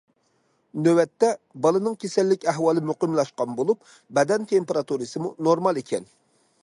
[0.85, 1.27] نۆۋەتتە،
[1.65, 3.87] بالىنىڭ كېسەللىك ئەھۋالى مۇقىملاشقان بولۇپ،
[4.19, 6.11] بەدەن تېمپېراتۇرىسىمۇ نورمال ئىكەن.